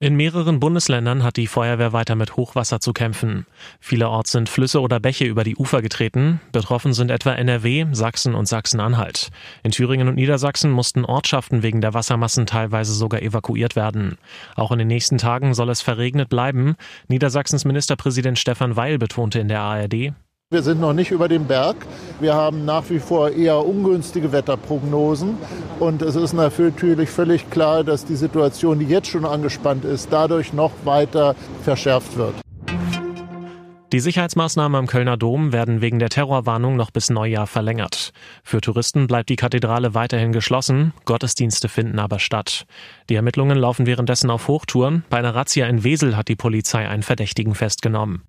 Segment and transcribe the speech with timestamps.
[0.00, 3.46] In mehreren Bundesländern hat die Feuerwehr weiter mit Hochwasser zu kämpfen.
[3.80, 6.40] Vielerorts sind Flüsse oder Bäche über die Ufer getreten.
[6.52, 9.30] Betroffen sind etwa NRW, Sachsen und Sachsen-Anhalt.
[9.64, 14.18] In Thüringen und Niedersachsen mussten Ortschaften wegen der Wassermassen teilweise sogar evakuiert werden.
[14.54, 16.76] Auch in den nächsten Tagen soll es verregnet bleiben.
[17.08, 20.12] Niedersachsens Ministerpräsident Stefan Weil betonte in der ARD,
[20.50, 21.76] wir sind noch nicht über dem Berg.
[22.20, 25.36] Wir haben nach wie vor eher ungünstige Wetterprognosen.
[25.78, 30.54] Und es ist natürlich völlig klar, dass die Situation, die jetzt schon angespannt ist, dadurch
[30.54, 32.34] noch weiter verschärft wird.
[33.92, 38.12] Die Sicherheitsmaßnahmen am Kölner Dom werden wegen der Terrorwarnung noch bis Neujahr verlängert.
[38.42, 42.66] Für Touristen bleibt die Kathedrale weiterhin geschlossen, Gottesdienste finden aber statt.
[43.08, 45.04] Die Ermittlungen laufen währenddessen auf Hochtouren.
[45.08, 48.22] Bei einer Razzia in Wesel hat die Polizei einen Verdächtigen festgenommen.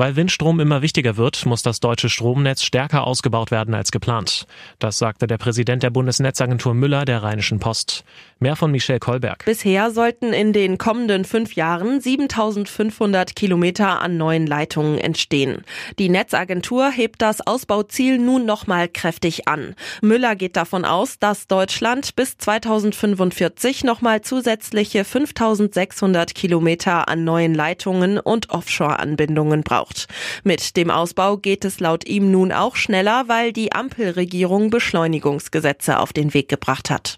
[0.00, 4.46] Weil Windstrom immer wichtiger wird, muss das deutsche Stromnetz stärker ausgebaut werden als geplant.
[4.78, 8.02] Das sagte der Präsident der Bundesnetzagentur Müller der Rheinischen Post.
[8.38, 9.44] Mehr von Michelle Kolberg.
[9.44, 15.64] Bisher sollten in den kommenden fünf Jahren 7500 Kilometer an neuen Leitungen entstehen.
[15.98, 19.74] Die Netzagentur hebt das Ausbauziel nun nochmal kräftig an.
[20.00, 28.18] Müller geht davon aus, dass Deutschland bis 2045 nochmal zusätzliche 5600 Kilometer an neuen Leitungen
[28.18, 30.06] und Offshore-Anbindungen braucht gebraucht.
[30.44, 36.12] Mit dem Ausbau geht es laut ihm nun auch schneller, weil die Ampelregierung Beschleunigungsgesetze auf
[36.12, 37.16] den Weg gebracht hat.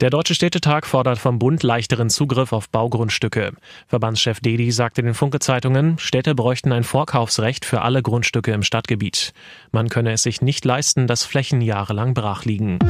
[0.00, 3.52] Der Deutsche Städtetag fordert vom Bund leichteren Zugriff auf Baugrundstücke.
[3.86, 9.32] Verbandschef Dedi sagte den Funke-Zeitungen, Städte bräuchten ein Vorkaufsrecht für alle Grundstücke im Stadtgebiet.
[9.70, 12.80] Man könne es sich nicht leisten, dass Flächen jahrelang brach liegen.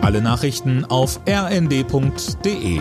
[0.00, 2.80] Alle Nachrichten auf rnd.de